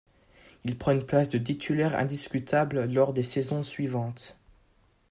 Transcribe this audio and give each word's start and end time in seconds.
Il 0.63 0.79
prend 0.79 0.93
une 0.93 1.05
place 1.05 1.29
de 1.29 1.37
titulaire 1.37 1.95
indiscutable 1.95 2.91
lors 2.91 3.13
des 3.13 3.21
saisons 3.21 3.61
suivantes. 3.61 4.35